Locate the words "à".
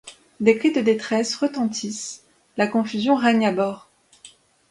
3.45-3.51